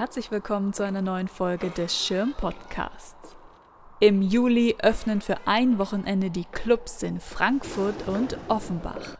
Herzlich 0.00 0.30
willkommen 0.30 0.72
zu 0.72 0.82
einer 0.82 1.02
neuen 1.02 1.28
Folge 1.28 1.68
des 1.68 1.94
Schirm 1.94 2.32
Podcasts. 2.32 3.36
Im 4.00 4.22
Juli 4.22 4.76
öffnen 4.78 5.20
für 5.20 5.46
ein 5.46 5.76
Wochenende 5.76 6.30
die 6.30 6.46
Clubs 6.46 7.02
in 7.02 7.20
Frankfurt 7.20 8.08
und 8.08 8.38
Offenbach. 8.48 9.18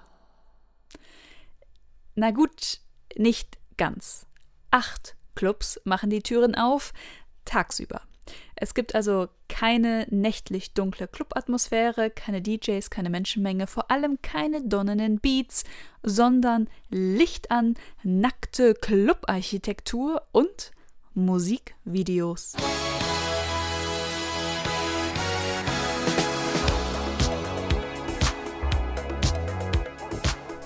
Na 2.14 2.30
gut, 2.30 2.80
nicht 3.14 3.58
ganz. 3.76 4.26
Acht 4.70 5.16
Clubs 5.34 5.78
machen 5.84 6.08
die 6.08 6.22
Türen 6.22 6.54
auf, 6.54 6.94
tagsüber. 7.44 8.00
Es 8.56 8.74
gibt 8.74 8.94
also 8.94 9.28
keine 9.48 10.06
nächtlich 10.10 10.74
dunkle 10.74 11.08
Clubatmosphäre, 11.08 12.10
keine 12.10 12.42
DJs, 12.42 12.90
keine 12.90 13.10
Menschenmenge, 13.10 13.66
vor 13.66 13.90
allem 13.90 14.20
keine 14.22 14.62
donnernden 14.62 15.18
Beats, 15.18 15.64
sondern 16.02 16.68
Licht 16.88 17.50
an, 17.50 17.74
nackte 18.02 18.74
Clubarchitektur 18.74 20.22
und 20.32 20.72
Musikvideos. 21.14 22.54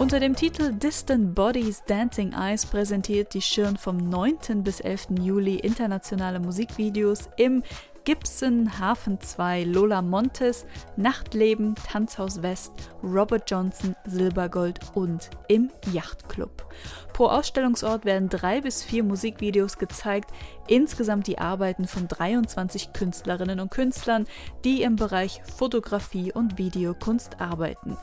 Unter 0.04 0.20
dem 0.20 0.36
Titel 0.36 0.70
Distant 0.70 1.34
Bodies 1.34 1.82
Dancing 1.86 2.34
Eyes 2.34 2.66
präsentiert 2.66 3.32
die 3.32 3.40
Schirn 3.40 3.78
vom 3.78 3.96
9. 3.96 4.62
bis 4.62 4.80
11. 4.80 5.06
Juli 5.22 5.54
internationale 5.54 6.40
Musikvideos 6.40 7.30
im 7.38 7.62
Gibson, 8.04 8.78
Hafen 8.78 9.18
2, 9.18 9.64
Lola 9.64 10.02
Montes, 10.02 10.66
Nachtleben, 10.98 11.74
Tanzhaus 11.90 12.42
West, 12.42 12.72
Robert 13.02 13.50
Johnson, 13.50 13.96
Silbergold 14.04 14.78
und 14.92 15.30
im 15.48 15.70
Yachtclub. 15.90 16.68
Pro 17.14 17.28
Ausstellungsort 17.28 18.04
werden 18.04 18.28
drei 18.28 18.60
bis 18.60 18.82
vier 18.82 19.04
Musikvideos 19.04 19.78
gezeigt, 19.78 20.28
insgesamt 20.68 21.28
die 21.28 21.38
Arbeiten 21.38 21.86
von 21.86 22.08
23 22.08 22.92
Künstlerinnen 22.92 23.58
und 23.58 23.70
Künstlern, 23.70 24.26
die 24.64 24.82
im 24.82 24.96
Bereich 24.96 25.40
Fotografie 25.56 26.30
und 26.30 26.58
Videokunst 26.58 27.40
arbeiten. 27.40 27.96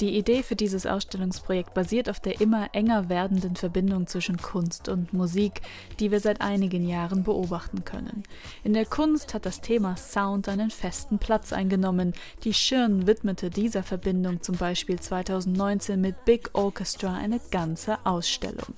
Die 0.00 0.16
Idee 0.16 0.44
für 0.44 0.54
dieses 0.54 0.86
Ausstellungsprojekt 0.86 1.74
basiert 1.74 2.08
auf 2.08 2.20
der 2.20 2.40
immer 2.40 2.68
enger 2.72 3.08
werdenden 3.08 3.56
Verbindung 3.56 4.06
zwischen 4.06 4.36
Kunst 4.36 4.88
und 4.88 5.12
Musik, 5.12 5.60
die 5.98 6.12
wir 6.12 6.20
seit 6.20 6.40
einigen 6.40 6.88
Jahren 6.88 7.24
beobachten 7.24 7.84
können. 7.84 8.22
In 8.62 8.74
der 8.74 8.86
Kunst 8.86 9.34
hat 9.34 9.44
das 9.44 9.60
Thema 9.60 9.96
Sound 9.96 10.48
einen 10.48 10.70
festen 10.70 11.18
Platz 11.18 11.52
eingenommen. 11.52 12.12
Die 12.44 12.54
Schirn 12.54 13.08
widmete 13.08 13.50
dieser 13.50 13.82
Verbindung 13.82 14.40
zum 14.40 14.54
Beispiel 14.54 15.00
2019 15.00 16.00
mit 16.00 16.24
Big 16.24 16.50
Orchestra 16.52 17.14
eine 17.14 17.40
ganze 17.50 17.98
Ausstellung. 18.06 18.74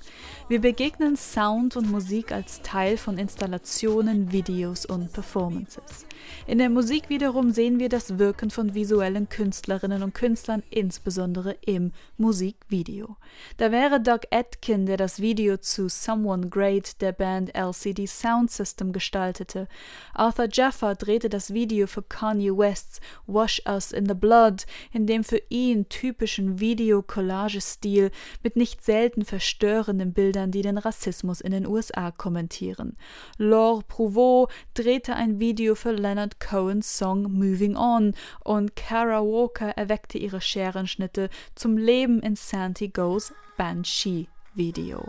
Wir 0.49 0.63
begegnen 0.63 1.17
Sound 1.17 1.77
und 1.77 1.91
Musik 1.91 2.33
als 2.33 2.63
Teil 2.63 2.97
von 2.97 3.19
Installationen, 3.19 4.33
Videos 4.33 4.87
und 4.87 5.13
Performances. 5.13 6.07
In 6.47 6.57
der 6.57 6.71
Musik 6.71 7.11
wiederum 7.11 7.51
sehen 7.51 7.79
wir 7.79 7.91
das 7.91 8.19
Wirken 8.19 8.49
von 8.49 8.75
visuellen 8.75 9.29
Künstlerinnen 9.29 10.03
und 10.03 10.15
Künstlern, 10.15 10.63
insbesondere 10.71 11.10
im 11.63 11.93
Musikvideo. 12.17 13.17
Da 13.57 13.71
wäre 13.73 14.01
Doug 14.01 14.21
Atkin, 14.31 14.87
der 14.87 14.97
das 14.97 15.21
Video 15.21 15.57
zu 15.57 15.89
Someone 15.89 16.49
Great 16.49 17.01
der 17.01 17.13
Band 17.13 17.55
LCD 17.55 18.07
Sound 18.07 18.51
System 18.51 18.93
gestaltete. 18.93 19.69
Arthur 20.15 20.49
Jaffa 20.51 20.95
drehte 20.95 21.29
das 21.29 21.53
Video 21.53 21.87
für 21.87 22.03
Kanye 22.03 22.51
Wests 22.51 23.01
Wash 23.27 23.63
Us 23.69 23.93
in 23.93 24.07
the 24.07 24.15
Blood, 24.15 24.67
in 24.93 25.07
dem 25.07 25.25
für 25.25 25.43
ihn 25.49 25.89
typischen 25.89 26.61
Video-Collage-Stil 26.61 28.11
mit 28.43 28.57
nicht 28.57 28.85
selten 28.85 29.25
verstörenden 29.25 30.13
Bildern, 30.13 30.51
die 30.51 30.63
den 30.63 30.79
Rassismus 30.79 31.41
in 31.41 31.53
den 31.53 31.67
USA 31.67 32.11
kommentieren. 32.11 32.97
Laure 33.37 33.83
Prouveau 33.83 34.49
drehte 34.75 35.15
ein 35.15 35.39
Video 35.39 35.75
für 35.75 35.93
Leonard 35.93 36.41
Cohens 36.41 36.99
Song 36.99 37.23
Moving 37.23 37.77
On 37.77 38.15
und 38.45 38.77
Kara 38.77 39.21
Walker 39.21 39.71
erweckte 39.71 40.19
ihre 40.19 40.41
Scherenschnitte 41.01 41.31
zum 41.55 41.77
Leben 41.77 42.21
in 42.21 42.37
Santi 42.37 42.89
Goes 42.89 43.33
Banshee 43.57 44.27
Video. 44.55 45.09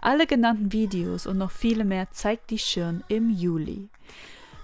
Alle 0.00 0.26
genannten 0.26 0.72
Videos 0.72 1.26
und 1.26 1.38
noch 1.38 1.50
viele 1.50 1.84
mehr 1.84 2.10
zeigt 2.12 2.50
die 2.50 2.58
Schirn 2.58 3.02
im 3.08 3.30
Juli. 3.30 3.88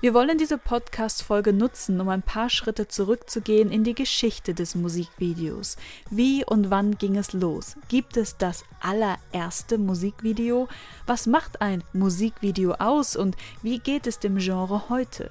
Wir 0.01 0.15
wollen 0.15 0.39
diese 0.39 0.57
Podcast-Folge 0.57 1.53
nutzen, 1.53 2.01
um 2.01 2.09
ein 2.09 2.23
paar 2.23 2.49
Schritte 2.49 2.89
zurückzugehen 2.89 3.71
in 3.71 3.85
die 3.85 3.95
Geschichte 3.95 4.55
des 4.55 4.75
Musikvideos. 4.75 5.77
Wie 6.09 6.43
und 6.45 6.71
wann 6.71 6.97
ging 6.97 7.17
es 7.17 7.35
los? 7.35 7.77
Gibt 7.89 8.17
es 8.17 8.39
das 8.39 8.65
allererste 8.81 9.77
Musikvideo? 9.77 10.69
Was 11.07 11.27
macht 11.27 11.61
ein 11.61 11.85
Musikvideo 11.93 12.75
aus 12.79 13.15
und 13.15 13.37
wie 13.63 13.79
geht 13.79 14.07
es 14.07 14.19
dem 14.19 14.39
Genre 14.39 14.89
heute? 14.89 15.31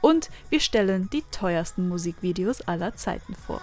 Und 0.00 0.30
wir 0.48 0.60
stellen 0.60 1.08
die 1.12 1.22
teuersten 1.30 1.88
Musikvideos 1.88 2.62
aller 2.62 2.94
Zeiten 2.94 3.34
vor. 3.34 3.60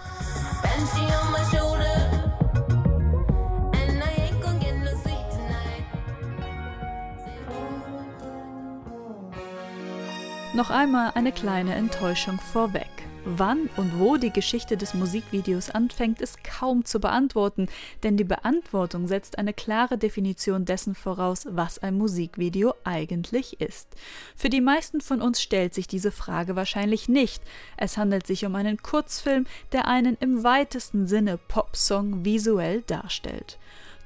Noch 10.54 10.70
einmal 10.70 11.12
eine 11.14 11.32
kleine 11.32 11.74
Enttäuschung 11.74 12.38
vorweg. 12.38 12.88
Wann 13.28 13.68
und 13.76 13.98
wo 13.98 14.16
die 14.18 14.30
Geschichte 14.30 14.76
des 14.76 14.94
Musikvideos 14.94 15.70
anfängt, 15.70 16.20
ist 16.20 16.44
kaum 16.44 16.84
zu 16.84 17.00
beantworten, 17.00 17.66
denn 18.04 18.16
die 18.16 18.22
Beantwortung 18.22 19.08
setzt 19.08 19.36
eine 19.36 19.52
klare 19.52 19.98
Definition 19.98 20.64
dessen 20.64 20.94
voraus, 20.94 21.44
was 21.50 21.80
ein 21.80 21.98
Musikvideo 21.98 22.72
eigentlich 22.84 23.60
ist. 23.60 23.88
Für 24.36 24.48
die 24.48 24.60
meisten 24.60 25.00
von 25.00 25.20
uns 25.20 25.42
stellt 25.42 25.74
sich 25.74 25.88
diese 25.88 26.12
Frage 26.12 26.54
wahrscheinlich 26.54 27.08
nicht. 27.08 27.42
Es 27.76 27.96
handelt 27.96 28.28
sich 28.28 28.46
um 28.46 28.54
einen 28.54 28.80
Kurzfilm, 28.80 29.46
der 29.72 29.88
einen 29.88 30.16
im 30.20 30.44
weitesten 30.44 31.08
Sinne 31.08 31.36
Popsong 31.36 32.24
visuell 32.24 32.82
darstellt. 32.82 33.58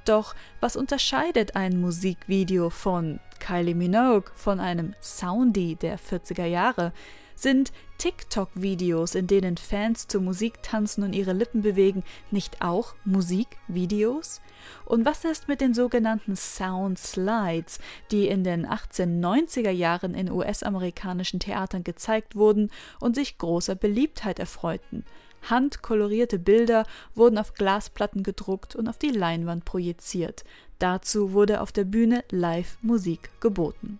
Doch 0.06 0.34
was 0.60 0.76
unterscheidet 0.76 1.56
ein 1.56 1.78
Musikvideo 1.78 2.70
von 2.70 3.20
Kylie 3.38 3.74
Minogue, 3.74 4.30
von 4.34 4.60
einem 4.60 4.94
Soundy 5.02 5.76
der 5.76 5.98
40er 5.98 6.46
Jahre? 6.46 6.94
Sind 7.40 7.72
TikTok-Videos, 7.96 9.14
in 9.14 9.26
denen 9.26 9.56
Fans 9.56 10.06
zur 10.06 10.20
Musik 10.20 10.62
tanzen 10.62 11.02
und 11.04 11.14
ihre 11.14 11.32
Lippen 11.32 11.62
bewegen, 11.62 12.04
nicht 12.30 12.60
auch 12.60 12.94
Musikvideos? 13.06 14.42
Und 14.84 15.06
was 15.06 15.24
ist 15.24 15.48
mit 15.48 15.62
den 15.62 15.72
sogenannten 15.72 16.36
Sound 16.36 16.98
Slides, 16.98 17.78
die 18.10 18.28
in 18.28 18.44
den 18.44 18.66
1890er 18.66 19.70
Jahren 19.70 20.12
in 20.12 20.30
US-amerikanischen 20.30 21.40
Theatern 21.40 21.82
gezeigt 21.82 22.36
wurden 22.36 22.68
und 23.00 23.14
sich 23.14 23.38
großer 23.38 23.74
Beliebtheit 23.74 24.38
erfreuten? 24.38 25.06
Handkolorierte 25.48 26.38
Bilder 26.38 26.84
wurden 27.14 27.38
auf 27.38 27.54
Glasplatten 27.54 28.22
gedruckt 28.22 28.76
und 28.76 28.86
auf 28.86 28.98
die 28.98 29.12
Leinwand 29.12 29.64
projiziert. 29.64 30.44
Dazu 30.78 31.32
wurde 31.32 31.62
auf 31.62 31.72
der 31.72 31.84
Bühne 31.84 32.22
Live-Musik 32.30 33.30
geboten. 33.40 33.98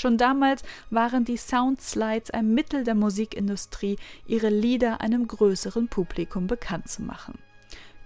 Schon 0.00 0.16
damals 0.16 0.62
waren 0.88 1.26
die 1.26 1.36
Soundslides 1.36 2.30
ein 2.30 2.54
Mittel 2.54 2.84
der 2.84 2.94
Musikindustrie, 2.94 3.98
ihre 4.26 4.48
Lieder 4.48 5.02
einem 5.02 5.28
größeren 5.28 5.88
Publikum 5.88 6.46
bekannt 6.46 6.88
zu 6.88 7.02
machen. 7.02 7.38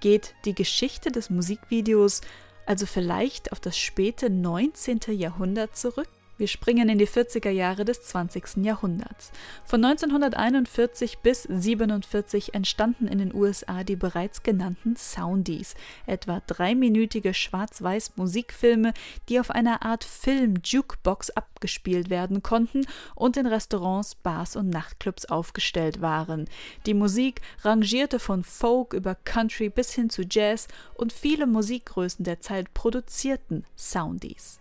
Geht 0.01 0.35
die 0.45 0.57
Geschichte 0.57 1.13
des 1.13 1.31
Musikvideos 1.31 2.21
also 2.67 2.87
vielleicht 2.87 3.53
auf 3.53 3.61
das 3.61 3.79
späte 3.79 4.29
19. 4.29 5.01
Jahrhundert 5.11 5.77
zurück? 5.77 6.09
Wir 6.37 6.49
springen 6.49 6.89
in 6.89 6.99
die 6.99 7.07
40er 7.07 7.51
Jahre 7.51 7.85
des 7.85 8.03
20. 8.03 8.65
Jahrhunderts. 8.65 9.31
Von 9.65 9.85
1941 9.85 11.19
bis 11.19 11.47
1947 11.47 12.55
entstanden 12.55 13.07
in 13.07 13.19
den 13.19 13.33
USA 13.33 13.85
die 13.85 13.95
bereits 13.95 14.43
genannten 14.43 14.97
Soundies, 14.97 15.77
etwa 16.07 16.43
dreiminütige 16.45 17.35
schwarz-weiß 17.35 18.17
Musikfilme, 18.17 18.95
die 19.29 19.39
auf 19.39 19.51
einer 19.51 19.85
Art 19.85 20.03
Film-Jukebox 20.03 21.31
abgespielt 21.31 22.11
werden 22.11 22.43
konnten 22.43 22.85
und 23.15 23.37
in 23.37 23.47
Restaurants, 23.47 24.17
Bars 24.17 24.57
und 24.57 24.71
Nachtclubs 24.71 25.27
aufgestellt 25.27 26.01
waren. 26.01 26.47
Die 26.87 26.95
Musik 26.95 27.43
rangierte 27.63 28.19
von 28.19 28.43
Folk 28.43 28.93
über 28.93 29.15
Country 29.15 29.69
bis 29.69 29.93
hin 29.93 30.11
zu 30.11 30.23
Jazz 30.29 30.67
und 30.97 31.13
viele 31.13 31.47
Musikgrößen 31.47 32.25
der 32.25 32.41
Zeit 32.41 32.75
produzierten 32.75 33.65
Soundies. 33.77 34.59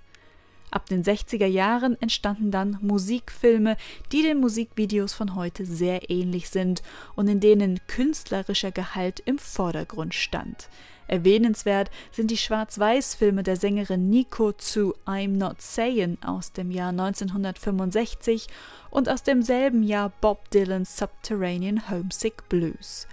Ab 0.73 0.87
den 0.87 1.03
60er 1.03 1.45
Jahren 1.45 2.01
entstanden 2.01 2.49
dann 2.49 2.79
Musikfilme, 2.81 3.77
die 4.11 4.23
den 4.23 4.39
Musikvideos 4.39 5.13
von 5.13 5.35
heute 5.35 5.67
sehr 5.67 6.09
ähnlich 6.09 6.49
sind 6.49 6.81
und 7.15 7.27
in 7.27 7.39
denen 7.39 7.79
künstlerischer 7.85 8.71
Gehalt 8.71 9.21
im 9.23 9.37
Vordergrund 9.37 10.15
stand. 10.15 10.69
Erwähnenswert 11.07 11.91
sind 12.11 12.31
die 12.31 12.37
Schwarz-Weiß-Filme 12.37 13.43
der 13.43 13.55
Sängerin 13.55 14.09
Nico 14.09 14.51
zu 14.51 14.95
I'm 15.05 15.37
Not 15.37 15.61
Sayin' 15.61 16.17
aus 16.25 16.53
dem 16.53 16.71
Jahr 16.71 16.89
1965 16.89 18.47
und 18.89 19.09
aus 19.09 19.21
demselben 19.21 19.83
Jahr 19.83 20.11
Bob 20.21 20.49
Dylans 20.49 20.97
Subterranean 20.97 21.87
Homesick 21.87 22.49
Blues. 22.49 23.05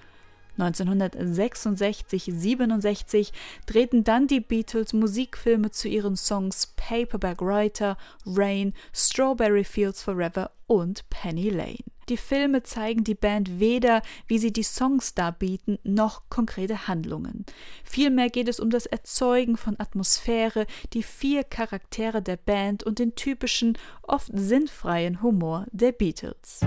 1966-67 0.61 3.33
drehten 3.67 4.05
dann 4.05 4.27
die 4.27 4.41
Beatles 4.41 4.93
Musikfilme 4.93 5.71
zu 5.71 5.89
ihren 5.89 6.17
Songs 6.17 6.75
Paperback 6.77 7.41
Writer, 7.41 7.97
Rain, 8.27 8.75
Strawberry 8.93 9.65
Fields 9.65 10.03
Forever 10.03 10.51
und 10.67 11.09
Penny 11.11 11.51
Lane. 11.51 11.79
Die 12.11 12.17
Filme 12.17 12.65
zeigen 12.65 13.05
die 13.05 13.15
Band 13.15 13.61
weder, 13.61 14.03
wie 14.27 14.39
sie 14.39 14.53
die 14.53 14.65
Songs 14.65 15.15
darbieten, 15.15 15.79
noch 15.85 16.23
konkrete 16.29 16.89
Handlungen. 16.89 17.47
Vielmehr 17.85 18.31
geht 18.31 18.49
es 18.49 18.59
um 18.59 18.69
das 18.69 18.87
Erzeugen 18.87 19.57
von 19.57 19.79
Atmosphäre, 19.79 20.67
die 20.93 21.05
vier 21.05 21.45
Charaktere 21.45 22.21
der 22.21 22.37
Band 22.37 22.83
und 22.83 22.99
den 22.99 23.15
typischen, 23.15 23.79
oft 24.03 24.33
sinnfreien 24.35 25.23
Humor 25.23 25.67
der 25.71 25.93
Beatles. 25.93 26.63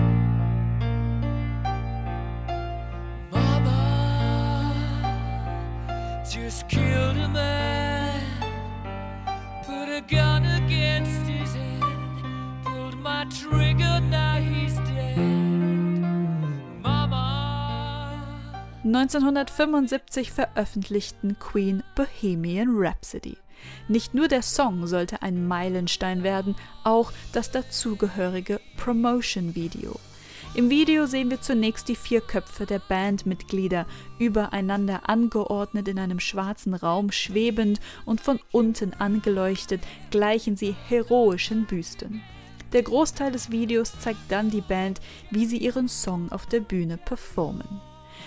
Just 6.34 6.68
killed 6.68 7.16
a 7.16 7.28
man, 7.28 8.20
put 9.64 9.88
a 9.88 10.00
gun 10.00 10.44
against 10.44 11.24
his 11.28 11.54
head, 11.54 11.84
pulled 12.64 12.98
my 13.00 13.24
trigger, 13.26 14.00
now 14.10 14.34
he's 14.40 14.74
dead. 14.78 15.16
Mama. 16.82 18.20
1975 18.82 20.32
veröffentlichten 20.32 21.38
Queen 21.38 21.84
Bohemian 21.94 22.78
Rhapsody. 22.78 23.36
Nicht 23.86 24.12
nur 24.12 24.26
der 24.26 24.42
Song 24.42 24.88
sollte 24.88 25.22
ein 25.22 25.46
Meilenstein 25.46 26.24
werden, 26.24 26.56
auch 26.82 27.12
das 27.32 27.52
dazugehörige 27.52 28.60
Promotion-Video. 28.76 30.00
Im 30.56 30.70
Video 30.70 31.06
sehen 31.06 31.30
wir 31.30 31.40
zunächst 31.40 31.88
die 31.88 31.96
vier 31.96 32.20
Köpfe 32.20 32.64
der 32.64 32.78
Bandmitglieder, 32.78 33.86
übereinander 34.20 35.08
angeordnet 35.08 35.88
in 35.88 35.98
einem 35.98 36.20
schwarzen 36.20 36.74
Raum 36.74 37.10
schwebend 37.10 37.80
und 38.04 38.20
von 38.20 38.38
unten 38.52 38.94
angeleuchtet, 38.94 39.80
gleichen 40.12 40.56
sie 40.56 40.76
heroischen 40.88 41.66
Büsten. 41.66 42.22
Der 42.72 42.84
Großteil 42.84 43.32
des 43.32 43.50
Videos 43.50 43.98
zeigt 43.98 44.20
dann 44.28 44.48
die 44.48 44.60
Band, 44.60 45.00
wie 45.32 45.44
sie 45.44 45.58
ihren 45.58 45.88
Song 45.88 46.30
auf 46.30 46.46
der 46.46 46.60
Bühne 46.60 46.98
performen. 46.98 47.80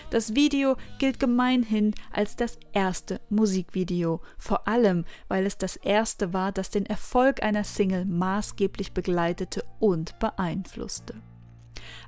Das 0.09 0.35
Video 0.35 0.75
gilt 1.00 1.21
gemeinhin 1.21 1.95
als 2.12 2.35
das 2.35 2.59
erste 2.74 3.21
Musikvideo, 3.29 4.19
vor 4.38 4.68
allem 4.68 5.06
weil 5.29 5.45
es 5.45 5.57
das 5.57 5.77
erste 5.77 6.33
war, 6.33 6.51
das 6.51 6.71
den 6.71 6.85
Erfolg 6.85 7.41
einer 7.41 7.63
Single 7.63 8.03
maßgeblich 8.03 8.91
begleitete 8.91 9.63
und 9.79 10.19
beeinflusste. 10.19 11.15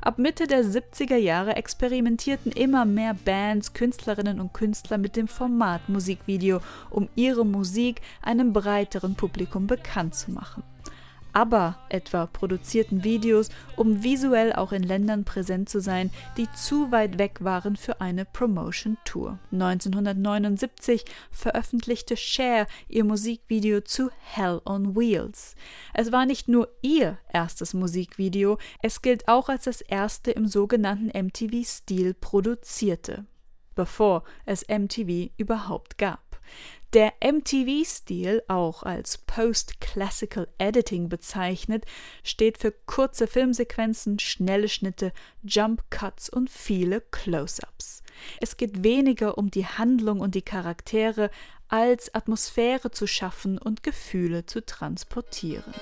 Ab 0.02 0.18
Mitte 0.18 0.48
der 0.48 0.64
70er 0.64 1.18
Jahre 1.18 1.56
experimentierten 1.56 2.52
immer 2.52 2.86
mehr 2.86 3.14
Bands, 3.14 3.74
Künstlerinnen 3.74 4.40
und 4.40 4.54
Künstler 4.54 4.98
mit 4.98 5.16
dem 5.16 5.28
Format 5.28 5.90
Musikvideo, 5.90 6.62
um 6.90 7.10
ihre 7.16 7.46
Musik 7.46 8.02
einem 8.22 8.54
breiteren 8.54 9.16
Publikum 9.16 9.68
bekannt 9.68 10.16
zu 10.16 10.32
machen. 10.32 10.64
ABBA 11.40 11.80
etwa 11.88 12.26
produzierten 12.26 13.06
Videos, 13.06 13.48
um 13.78 14.04
visuell 14.04 14.52
auch 14.52 14.74
in 14.74 14.84
Ländern 14.84 15.24
präsent 15.24 15.70
zu 15.70 15.80
sein, 15.80 16.12
die 16.36 16.52
zu 16.52 16.92
weit 16.92 17.18
weg 17.18 17.38
waren 17.42 17.78
für 17.78 18.02
eine 18.02 18.26
Promotion-Tour. 18.26 19.40
1979 19.54 21.06
veröffentlichte 21.32 22.18
Cher 22.18 22.68
ihr 22.90 23.06
Musikvideo 23.06 23.80
zu 23.80 24.10
Hell 24.20 24.60
on 24.66 24.98
Wheels. 24.98 25.56
Es 25.94 26.12
war 26.12 26.26
nicht 26.26 26.50
nur 26.50 26.68
ihr 26.82 27.18
erstes 27.32 27.74
Musikvideo, 27.74 28.58
es 28.82 29.02
gilt 29.02 29.30
auch 29.30 29.48
als 29.48 29.64
das 29.64 29.80
erste 29.80 30.32
im 30.32 30.46
sogenannten 30.46 31.08
MTV-Stil 31.08 32.16
produzierte, 32.16 33.26
bevor 33.76 34.26
es 34.46 34.68
MTV 34.68 35.32
überhaupt 35.38 35.98
gab. 35.98 36.42
Der 36.94 37.14
MTV-Stil, 37.22 38.42
auch 38.48 38.82
als 38.82 39.20
Post-Classical 39.20 40.48
Editing 40.58 41.08
bezeichnet, 41.08 41.86
steht 42.24 42.58
für 42.58 42.72
kurze 42.72 43.28
Filmsequenzen, 43.28 44.18
schnelle 44.18 44.68
Schnitte, 44.68 45.14
Jump 45.44 45.84
Cuts 45.92 46.32
und 46.32 46.50
viele 46.50 47.02
Close-ups. 47.02 48.02
Es 48.42 48.58
geht 48.58 48.84
weniger 48.84 49.38
um 49.38 49.52
die 49.52 49.68
Handlung 49.68 50.20
und 50.20 50.34
die 50.34 50.42
Charaktere, 50.42 51.30
als 51.68 52.16
Atmosphäre 52.16 52.90
zu 52.90 53.06
schaffen 53.06 53.60
und 53.60 53.84
Gefühle 53.84 54.48
zu 54.48 54.66
transportieren. 54.66 55.76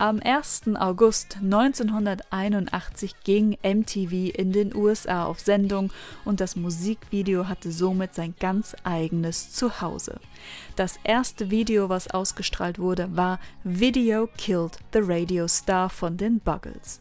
Am 0.00 0.20
1. 0.22 0.76
August 0.76 1.38
1981 1.42 3.16
ging 3.24 3.58
MTV 3.64 4.32
in 4.32 4.52
den 4.52 4.72
USA 4.72 5.24
auf 5.24 5.40
Sendung 5.40 5.90
und 6.24 6.40
das 6.40 6.54
Musikvideo 6.54 7.48
hatte 7.48 7.72
somit 7.72 8.14
sein 8.14 8.36
ganz 8.38 8.76
eigenes 8.84 9.50
Zuhause. 9.50 10.20
Das 10.76 11.00
erste 11.02 11.50
Video, 11.50 11.88
was 11.88 12.12
ausgestrahlt 12.12 12.78
wurde, 12.78 13.16
war 13.16 13.40
Video 13.64 14.28
Killed 14.38 14.78
the 14.92 15.00
Radio 15.02 15.48
Star 15.48 15.90
von 15.90 16.16
den 16.16 16.38
Buggles. 16.38 17.00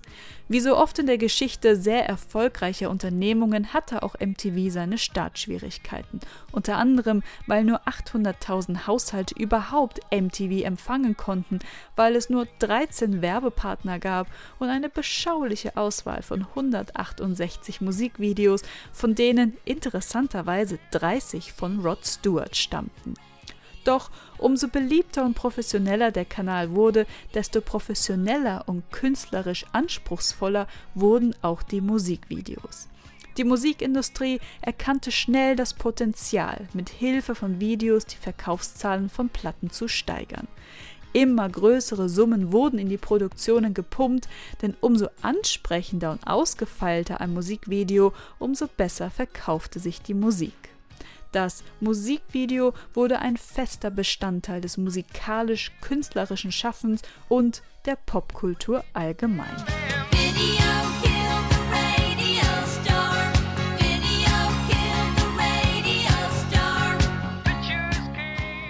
Wie 0.50 0.62
so 0.62 0.78
oft 0.78 0.98
in 0.98 1.08
der 1.08 1.18
Geschichte 1.18 1.76
sehr 1.76 2.08
erfolgreicher 2.08 2.90
Unternehmungen 2.90 3.74
hatte 3.74 4.02
auch 4.02 4.16
MTV 4.18 4.72
seine 4.72 4.98
Startschwierigkeiten. 4.98 6.22
Unter 6.54 6.78
anderem, 6.78 7.22
weil 7.48 7.66
nur 7.66 7.82
800.000 7.86 8.88
Haushalte 8.88 9.36
überhaupt 9.36 10.00
MTV 10.10 10.64
empfangen 10.64 11.18
konnten, 11.18 11.60
weil 11.98 12.16
es 12.16 12.30
nur 12.30 12.48
13 12.88 13.22
Werbepartner 13.22 14.00
gab 14.00 14.28
und 14.60 14.70
eine 14.70 14.90
beschauliche 14.90 15.76
Auswahl 15.78 16.22
von 16.22 16.42
168 16.42 17.82
Musikvideos, 17.82 18.62
von 18.92 19.16
denen 19.16 19.58
interessanterweise 19.66 20.80
30 20.92 21.54
von 21.54 21.80
Rod 21.80 22.06
Stewart 22.06 22.56
stammten. 22.56 23.16
Doch 23.84 24.12
umso 24.38 24.68
beliebter 24.68 25.24
und 25.24 25.34
professioneller 25.34 26.12
der 26.12 26.26
Kanal 26.26 26.72
wurde, 26.72 27.06
desto 27.34 27.62
professioneller 27.62 28.64
und 28.68 28.90
künstlerisch 28.92 29.66
anspruchsvoller 29.72 30.68
wurden 30.94 31.34
auch 31.42 31.64
die 31.64 31.82
Musikvideos. 31.82 32.90
Die 33.38 33.44
Musikindustrie 33.44 34.40
erkannte 34.62 35.12
schnell 35.12 35.56
das 35.56 35.76
Potenzial, 35.76 36.68
mit 36.74 36.90
Hilfe 36.90 37.36
von 37.36 37.60
Videos 37.60 38.06
die 38.06 38.18
Verkaufszahlen 38.18 39.10
von 39.10 39.30
Platten 39.30 39.70
zu 39.70 39.88
steigern. 39.88 40.48
Immer 41.14 41.50
größere 41.50 42.10
Summen 42.10 42.52
wurden 42.52 42.80
in 42.80 42.90
die 42.90 42.98
Produktionen 42.98 43.74
gepumpt, 43.74 44.28
denn 44.62 44.76
umso 44.82 45.08
ansprechender 45.22 46.12
und 46.12 46.28
ausgefeilter 46.28 47.22
ein 47.22 47.34
Musikvideo, 47.34 48.14
umso 48.40 48.68
besser 48.68 49.10
verkaufte 49.10 49.80
sich 49.80 50.02
die 50.02 50.14
Musik. 50.14 50.54
Das 51.32 51.64
Musikvideo 51.82 52.74
wurde 52.94 53.20
ein 53.20 53.38
fester 53.38 53.92
Bestandteil 53.92 54.62
des 54.62 54.78
musikalisch-künstlerischen 54.78 56.52
Schaffens 56.52 57.02
und 57.28 57.62
der 57.86 57.96
Popkultur 57.96 58.84
allgemein. 58.94 59.56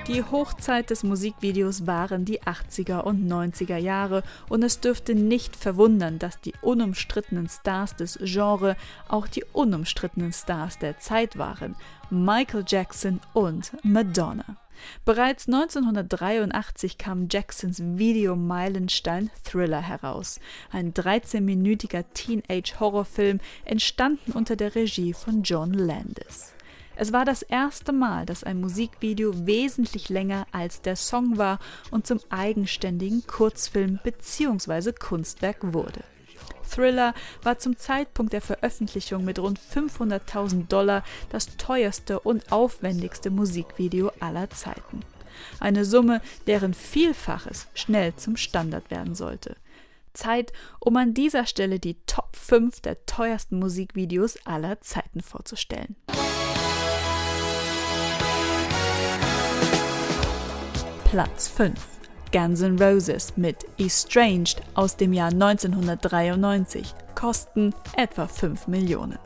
Die 0.07 0.23
Hochzeit 0.23 0.89
des 0.89 1.03
Musikvideos 1.03 1.85
waren 1.85 2.23
die 2.23 2.41
80er 2.41 3.01
und 3.01 3.29
90er 3.29 3.75
Jahre 3.75 4.23
und 4.47 4.63
es 4.63 4.79
dürfte 4.79 5.15
nicht 5.15 5.57
verwundern, 5.57 6.17
dass 6.17 6.39
die 6.39 6.53
unumstrittenen 6.61 7.49
Stars 7.49 7.97
des 7.97 8.17
Genres 8.21 8.77
auch 9.09 9.27
die 9.27 9.43
unumstrittenen 9.51 10.31
Stars 10.31 10.79
der 10.79 10.97
Zeit 10.97 11.37
waren, 11.37 11.75
Michael 12.09 12.63
Jackson 12.65 13.19
und 13.33 13.73
Madonna. 13.83 14.55
Bereits 15.03 15.47
1983 15.47 16.97
kam 16.97 17.27
Jacksons 17.29 17.81
Videomeilenstein 17.83 19.29
Thriller 19.43 19.81
heraus, 19.81 20.39
ein 20.71 20.93
13-minütiger 20.93 22.05
Teenage-Horrorfilm, 22.13 23.41
entstanden 23.65 24.31
unter 24.31 24.55
der 24.55 24.73
Regie 24.73 25.13
von 25.13 25.43
John 25.43 25.73
Landis. 25.73 26.53
Es 26.99 27.13
war 27.13 27.25
das 27.25 27.43
erste 27.43 27.93
Mal, 27.93 28.25
dass 28.25 28.43
ein 28.43 28.59
Musikvideo 28.59 29.45
wesentlich 29.45 30.09
länger 30.09 30.47
als 30.51 30.81
der 30.81 30.95
Song 30.95 31.37
war 31.37 31.59
und 31.91 32.07
zum 32.07 32.19
eigenständigen 32.29 33.25
Kurzfilm 33.27 33.99
bzw. 34.03 34.93
Kunstwerk 34.93 35.73
wurde. 35.73 36.03
Thriller 36.67 37.13
war 37.43 37.59
zum 37.59 37.77
Zeitpunkt 37.77 38.33
der 38.33 38.41
Veröffentlichung 38.41 39.23
mit 39.23 39.37
rund 39.37 39.59
500.000 39.59 40.67
Dollar 40.69 41.03
das 41.29 41.55
teuerste 41.57 42.19
und 42.19 42.51
aufwendigste 42.51 43.29
Musikvideo 43.29 44.11
aller 44.19 44.49
Zeiten. 44.49 45.01
Eine 45.59 45.85
Summe, 45.85 46.19
deren 46.47 46.73
Vielfaches 46.73 47.67
schnell 47.75 48.15
zum 48.15 48.37
Standard 48.37 48.89
werden 48.89 49.13
sollte. 49.13 49.55
Zeit, 50.13 50.51
um 50.79 50.97
an 50.97 51.13
dieser 51.13 51.45
Stelle 51.45 51.79
die 51.79 51.97
Top 52.07 52.35
5 52.35 52.81
der 52.81 53.05
teuersten 53.05 53.59
Musikvideos 53.59 54.39
aller 54.47 54.81
Zeiten 54.81 55.21
vorzustellen. 55.21 55.95
Platz 61.17 61.47
5. 61.47 61.73
Guns 62.31 62.61
N' 62.61 62.77
Roses 62.77 63.33
mit 63.37 63.65
Estranged 63.79 64.61
aus 64.75 64.95
dem 64.95 65.13
Jahr 65.13 65.29
1993 65.31 66.93
kosten 67.15 67.73
etwa 67.95 68.27
5 68.27 68.67
Millionen. 68.67 69.17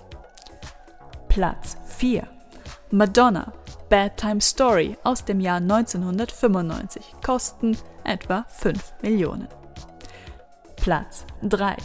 Platz 1.28 1.76
4. 1.88 2.26
Madonna 2.92 3.52
Bad 3.90 4.16
Time 4.16 4.40
Story 4.40 4.98
aus 5.04 5.26
dem 5.26 5.42
Jahr 5.42 5.58
1995 5.58 7.14
kosten 7.22 7.78
etwa 8.06 8.46
5 8.48 8.94
Millionen. 9.02 9.50
Platz 10.78 11.26
3. 11.42 11.76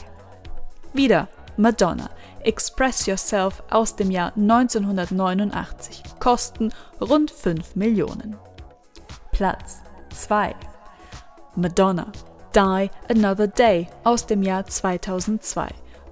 Wieder 0.92 1.26
Madonna 1.56 2.10
Express 2.44 3.06
Yourself 3.06 3.60
aus 3.70 3.96
dem 3.96 4.12
Jahr 4.12 4.32
1989 4.36 6.04
kosten 6.20 6.72
rund 7.00 7.32
5 7.32 7.74
Millionen. 7.74 8.36
Platz 9.32 9.82
2. 10.16 10.54
Madonna 11.54 12.10
Die 12.54 12.90
Another 13.08 13.46
Day 13.46 13.88
aus 14.04 14.26
dem 14.26 14.42
Jahr 14.42 14.66
2002 14.66 15.68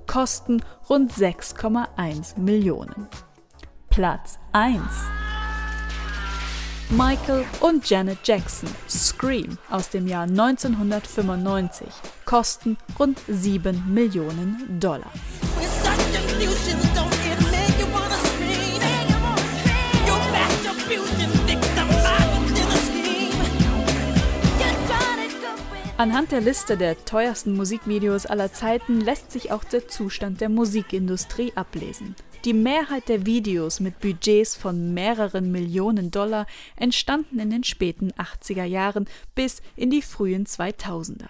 kosten 0.06 0.62
rund 0.88 1.12
6,1 1.12 2.38
Millionen. 2.38 3.08
Platz 3.88 4.38
1 4.52 4.80
Michael 6.90 7.44
und 7.60 7.88
Janet 7.88 8.18
Jackson 8.24 8.68
Scream 8.88 9.58
aus 9.70 9.88
dem 9.88 10.06
Jahr 10.06 10.24
1995 10.24 11.88
kosten 12.24 12.76
rund 12.98 13.18
7 13.26 13.92
Millionen 13.92 14.78
Dollar. 14.78 15.10
Anhand 25.96 26.32
der 26.32 26.40
Liste 26.40 26.76
der 26.76 27.04
teuersten 27.04 27.54
Musikvideos 27.54 28.26
aller 28.26 28.52
Zeiten 28.52 29.00
lässt 29.00 29.30
sich 29.30 29.52
auch 29.52 29.62
der 29.62 29.86
Zustand 29.86 30.40
der 30.40 30.48
Musikindustrie 30.48 31.52
ablesen. 31.54 32.16
Die 32.44 32.52
Mehrheit 32.52 33.08
der 33.08 33.26
Videos 33.26 33.78
mit 33.78 34.00
Budgets 34.00 34.56
von 34.56 34.92
mehreren 34.92 35.52
Millionen 35.52 36.10
Dollar 36.10 36.48
entstanden 36.74 37.38
in 37.38 37.50
den 37.50 37.62
späten 37.62 38.10
80er 38.14 38.64
Jahren 38.64 39.06
bis 39.36 39.62
in 39.76 39.90
die 39.90 40.02
frühen 40.02 40.46
2000er. 40.46 41.28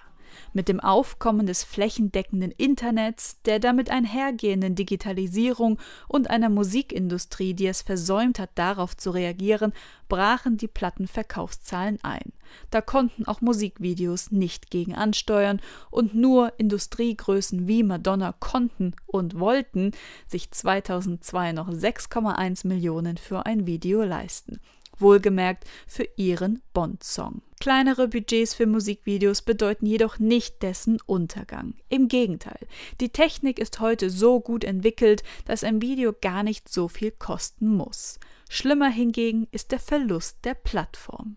Mit 0.53 0.69
dem 0.69 0.81
Aufkommen 0.81 1.47
des 1.47 1.65
flächendeckenden 1.65 2.51
Internets, 2.51 3.41
der 3.43 3.59
damit 3.59 3.91
einhergehenden 3.91 4.75
Digitalisierung 4.75 5.79
und 6.09 6.31
einer 6.31 6.49
Musikindustrie, 6.49 7.55
die 7.55 7.67
es 7.67 7.83
versäumt 7.83 8.39
hat, 8.39 8.51
darauf 8.55 8.97
zu 8.97 9.11
reagieren, 9.11 9.73
brachen 10.09 10.57
die 10.57 10.69
Plattenverkaufszahlen 10.69 11.99
ein. 12.03 12.33
Da 12.71 12.81
konnten 12.81 13.27
auch 13.27 13.41
Musikvideos 13.41 14.31
nicht 14.31 14.71
gegen 14.71 14.95
ansteuern 14.95 15.61
und 15.91 16.15
nur 16.15 16.53
Industriegrößen 16.59 17.67
wie 17.67 17.83
Madonna 17.83 18.33
konnten 18.33 18.95
und 19.07 19.39
wollten 19.39 19.93
sich 20.27 20.51
2002 20.51 21.53
noch 21.53 21.69
6,1 21.69 22.67
Millionen 22.67 23.17
für 23.17 23.47
ein 23.47 23.67
Video 23.67 24.03
leisten 24.03 24.61
wohlgemerkt 24.99 25.65
für 25.87 26.07
ihren 26.17 26.63
Bond-Song. 26.73 27.43
Kleinere 27.61 28.09
Budgets 28.09 28.55
für 28.55 28.67
Musikvideos 28.67 29.43
bedeuten 29.43 29.87
jedoch 29.87 30.19
nicht 30.19 30.63
dessen 30.63 30.99
Untergang. 31.07 31.75
Im 31.89 32.09
Gegenteil, 32.09 32.67
die 33.01 33.09
Technik 33.09 33.59
ist 33.59 33.81
heute 33.81 34.11
so 34.11 34.41
gut 34.41 34.65
entwickelt, 34.65 35.23
dass 35.47 35.65
ein 35.65 35.81
Video 35.81 36.13
gar 36.13 36.43
nicht 36.43 36.69
so 36.69 36.89
viel 36.89 37.11
kosten 37.11 37.69
muss. 37.69 38.19
Schlimmer 38.51 38.91
hingegen 38.91 39.49
ist 39.51 39.73
der 39.73 39.81
Verlust 39.81 40.39
der 40.45 40.55
Plattform. 40.55 41.37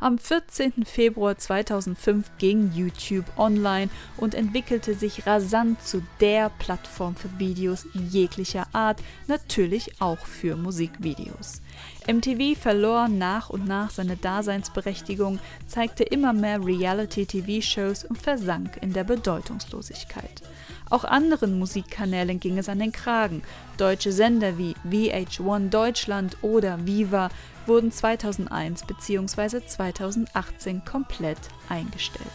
Am 0.00 0.18
14. 0.18 0.84
Februar 0.84 1.38
2005 1.38 2.30
ging 2.38 2.72
YouTube 2.74 3.24
online 3.36 3.90
und 4.16 4.34
entwickelte 4.34 4.94
sich 4.94 5.26
rasant 5.26 5.82
zu 5.82 6.02
der 6.20 6.50
Plattform 6.50 7.16
für 7.16 7.38
Videos 7.38 7.86
jeglicher 7.94 8.66
Art, 8.72 9.02
natürlich 9.28 10.00
auch 10.00 10.18
für 10.18 10.56
Musikvideos. 10.56 11.62
MTV 12.06 12.58
verlor 12.58 13.08
nach 13.08 13.50
und 13.50 13.66
nach 13.66 13.90
seine 13.90 14.16
Daseinsberechtigung, 14.16 15.38
zeigte 15.66 16.02
immer 16.02 16.32
mehr 16.32 16.64
Reality-TV-Shows 16.64 18.04
und 18.04 18.18
versank 18.18 18.78
in 18.80 18.92
der 18.92 19.04
Bedeutungslosigkeit. 19.04 20.42
Auch 20.90 21.04
anderen 21.04 21.58
Musikkanälen 21.58 22.38
ging 22.40 22.58
es 22.58 22.68
an 22.68 22.78
den 22.78 22.92
Kragen. 22.92 23.42
Deutsche 23.78 24.12
Sender 24.12 24.58
wie 24.58 24.74
VH1 24.86 25.70
Deutschland 25.70 26.36
oder 26.42 26.86
Viva 26.86 27.30
wurden 27.66 27.92
2001 27.92 28.84
bzw. 28.84 29.64
2018 29.66 30.84
komplett 30.84 31.38
eingestellt. 31.68 32.26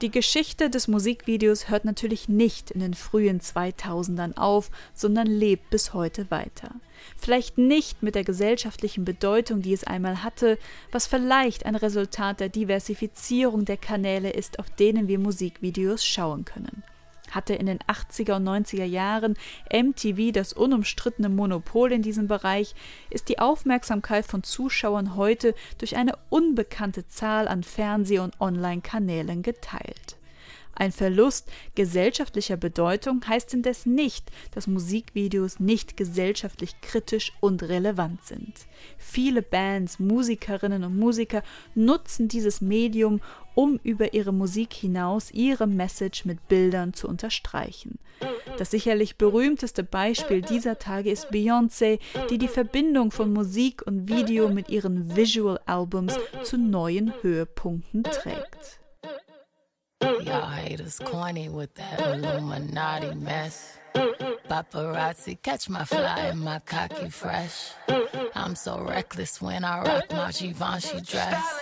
Die 0.00 0.12
Geschichte 0.12 0.70
des 0.70 0.86
Musikvideos 0.86 1.68
hört 1.68 1.84
natürlich 1.84 2.28
nicht 2.28 2.70
in 2.70 2.78
den 2.78 2.94
frühen 2.94 3.40
2000ern 3.40 4.36
auf, 4.36 4.70
sondern 4.94 5.26
lebt 5.26 5.70
bis 5.70 5.92
heute 5.92 6.30
weiter. 6.30 6.70
Vielleicht 7.16 7.58
nicht 7.58 8.00
mit 8.00 8.14
der 8.14 8.22
gesellschaftlichen 8.22 9.04
Bedeutung, 9.04 9.60
die 9.60 9.72
es 9.72 9.82
einmal 9.82 10.22
hatte, 10.22 10.56
was 10.92 11.08
vielleicht 11.08 11.66
ein 11.66 11.74
Resultat 11.74 12.38
der 12.38 12.48
Diversifizierung 12.48 13.64
der 13.64 13.76
Kanäle 13.76 14.30
ist, 14.30 14.60
auf 14.60 14.70
denen 14.70 15.08
wir 15.08 15.18
Musikvideos 15.18 16.06
schauen 16.06 16.44
können 16.44 16.84
hatte 17.30 17.54
in 17.54 17.66
den 17.66 17.78
80er 17.78 18.36
und 18.36 18.48
90er 18.48 18.84
Jahren 18.84 19.36
MTV 19.72 20.32
das 20.32 20.52
unumstrittene 20.52 21.28
Monopol 21.28 21.92
in 21.92 22.02
diesem 22.02 22.28
Bereich, 22.28 22.74
ist 23.10 23.28
die 23.28 23.38
Aufmerksamkeit 23.38 24.26
von 24.26 24.42
Zuschauern 24.42 25.16
heute 25.16 25.54
durch 25.78 25.96
eine 25.96 26.12
unbekannte 26.28 27.06
Zahl 27.06 27.48
an 27.48 27.62
Fernseh- 27.62 28.18
und 28.18 28.40
Online-Kanälen 28.40 29.42
geteilt. 29.42 30.17
Ein 30.78 30.92
Verlust 30.92 31.50
gesellschaftlicher 31.74 32.56
Bedeutung 32.56 33.20
heißt 33.26 33.52
indes 33.52 33.84
nicht, 33.84 34.30
dass 34.52 34.68
Musikvideos 34.68 35.58
nicht 35.58 35.96
gesellschaftlich 35.96 36.80
kritisch 36.80 37.32
und 37.40 37.64
relevant 37.64 38.24
sind. 38.24 38.54
Viele 38.96 39.42
Bands, 39.42 39.98
Musikerinnen 39.98 40.84
und 40.84 40.96
Musiker 40.96 41.42
nutzen 41.74 42.28
dieses 42.28 42.60
Medium, 42.60 43.20
um 43.56 43.80
über 43.82 44.14
ihre 44.14 44.32
Musik 44.32 44.72
hinaus 44.72 45.32
ihre 45.32 45.66
Message 45.66 46.24
mit 46.24 46.46
Bildern 46.46 46.94
zu 46.94 47.08
unterstreichen. 47.08 47.98
Das 48.56 48.70
sicherlich 48.70 49.16
berühmteste 49.16 49.82
Beispiel 49.82 50.42
dieser 50.42 50.78
Tage 50.78 51.10
ist 51.10 51.32
Beyoncé, 51.32 51.98
die 52.30 52.38
die 52.38 52.46
Verbindung 52.46 53.10
von 53.10 53.32
Musik 53.32 53.84
und 53.84 54.08
Video 54.08 54.48
mit 54.48 54.68
ihren 54.68 55.16
Visual 55.16 55.58
Albums 55.66 56.16
zu 56.44 56.56
neuen 56.56 57.12
Höhepunkten 57.22 58.04
trägt. 58.04 58.78
Y'all 60.00 60.46
haters 60.46 61.00
corny 61.04 61.48
with 61.48 61.74
that 61.74 62.00
Illuminati 62.00 63.14
mess. 63.16 63.78
Paparazzi 64.48 65.40
catch 65.42 65.68
my 65.68 65.84
fly 65.84 66.18
and 66.20 66.40
my 66.40 66.60
cocky 66.60 67.08
fresh. 67.08 67.70
I'm 68.34 68.54
so 68.54 68.80
reckless 68.80 69.42
when 69.42 69.64
I 69.64 69.82
rock 69.82 70.04
my 70.12 70.30
Givenchy 70.30 71.00
dress. 71.00 71.60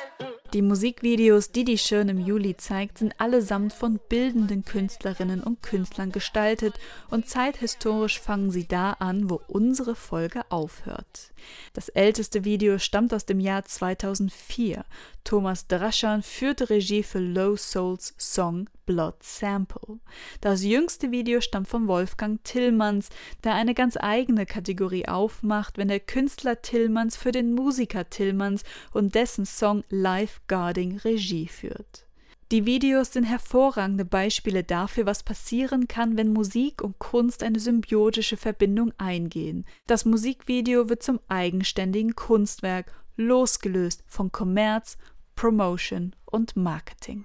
Die 0.52 0.62
Musikvideos, 0.62 1.50
die 1.50 1.64
die 1.64 1.76
Schirn 1.76 2.08
im 2.08 2.18
Juli 2.18 2.56
zeigt, 2.56 2.98
sind 2.98 3.20
allesamt 3.20 3.72
von 3.72 3.98
bildenden 4.08 4.64
Künstlerinnen 4.64 5.42
und 5.42 5.62
Künstlern 5.62 6.12
gestaltet 6.12 6.74
und 7.10 7.28
zeithistorisch 7.28 8.20
fangen 8.20 8.50
sie 8.50 8.66
da 8.66 8.92
an, 8.92 9.28
wo 9.28 9.40
unsere 9.48 9.96
Folge 9.96 10.42
aufhört. 10.48 11.32
Das 11.72 11.88
älteste 11.88 12.44
Video 12.44 12.78
stammt 12.78 13.12
aus 13.12 13.26
dem 13.26 13.40
Jahr 13.40 13.64
2004. 13.64 14.84
Thomas 15.24 15.66
Draschan 15.66 16.22
führte 16.22 16.70
Regie 16.70 17.02
für 17.02 17.18
Low 17.18 17.56
Souls 17.56 18.14
Song 18.16 18.68
Blood 18.86 19.22
Sample. 19.22 19.98
Das 20.40 20.64
jüngste 20.64 21.10
Video 21.10 21.40
stammt 21.40 21.68
von 21.68 21.88
Wolfgang 21.88 22.42
Tillmanns, 22.44 23.10
der 23.44 23.54
eine 23.54 23.74
ganz 23.74 23.96
eigene 24.00 24.46
Kategorie 24.46 25.06
aufmacht, 25.06 25.76
wenn 25.76 25.88
der 25.88 26.00
Künstler 26.00 26.62
Tillmanns 26.62 27.16
für 27.16 27.32
den 27.32 27.52
Musiker 27.52 28.08
Tillmanns 28.08 28.62
und 28.92 29.14
dessen 29.14 29.44
Song 29.44 29.84
Lifeguarding 29.90 30.98
Regie 30.98 31.48
führt. 31.48 32.06
Die 32.52 32.64
Videos 32.64 33.12
sind 33.12 33.24
hervorragende 33.24 34.04
Beispiele 34.04 34.62
dafür, 34.62 35.04
was 35.04 35.24
passieren 35.24 35.88
kann, 35.88 36.16
wenn 36.16 36.32
Musik 36.32 36.80
und 36.80 37.00
Kunst 37.00 37.42
eine 37.42 37.58
symbiotische 37.58 38.36
Verbindung 38.36 38.92
eingehen. 38.98 39.66
Das 39.88 40.04
Musikvideo 40.04 40.88
wird 40.88 41.02
zum 41.02 41.18
eigenständigen 41.26 42.14
Kunstwerk, 42.14 42.92
losgelöst 43.16 44.04
von 44.06 44.30
Kommerz, 44.30 44.96
Promotion 45.34 46.14
und 46.24 46.54
Marketing. 46.54 47.24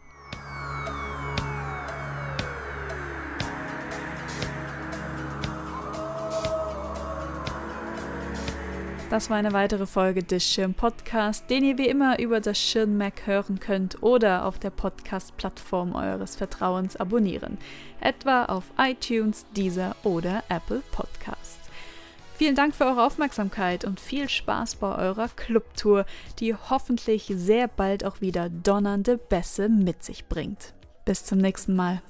Das 9.12 9.30
war 9.30 9.36
eine 9.36 9.52
weitere 9.52 9.88
Folge 9.88 10.24
des 10.24 10.42
Schirm 10.42 10.74
Podcast, 10.74 11.50
den 11.50 11.66
ihr 11.66 11.78
wie 11.78 11.90
immer 11.90 12.18
über 12.20 12.40
das 12.40 12.58
Schirm 12.58 12.98
Mac 12.98 13.28
hören 13.28 13.60
könnt 13.60 14.02
oder 14.02 14.46
auf 14.46 14.58
der 14.58 14.70
Podcast-Plattform 14.70 15.96
eures 15.96 16.38
Vertrauens 16.38 16.96
abonnieren, 16.96 17.58
etwa 18.00 18.46
auf 18.46 18.64
iTunes, 18.78 19.46
Deezer 19.54 19.98
oder 20.04 20.46
Apple 20.48 20.82
Podcasts. 20.94 21.60
Vielen 22.38 22.56
Dank 22.56 22.74
für 22.74 22.86
eure 22.86 23.06
Aufmerksamkeit 23.06 23.84
und 23.84 24.00
viel 24.00 24.30
Spaß 24.30 24.76
bei 24.76 24.96
eurer 24.98 25.28
Clubtour, 25.28 26.06
die 26.40 26.56
hoffentlich 26.56 27.30
sehr 27.36 27.68
bald 27.68 28.06
auch 28.06 28.22
wieder 28.22 28.48
donnernde 28.48 29.18
Bässe 29.18 29.68
mit 29.68 30.06
sich 30.06 30.30
bringt. 30.30 30.74
Bis 31.04 31.26
zum 31.26 31.40
nächsten 31.40 31.76
Mal. 31.76 32.02